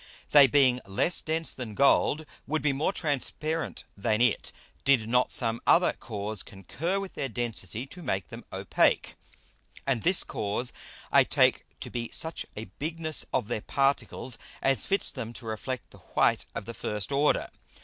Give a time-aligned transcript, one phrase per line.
[0.31, 4.51] They being less dense than Gold would be more transparent than it,
[4.83, 9.13] did not some other Cause concur with their Density to make them opake.
[9.85, 10.73] And this Cause
[11.11, 15.91] I take to be such a Bigness of their Particles as fits them to reflect
[15.91, 17.51] the white of the first order.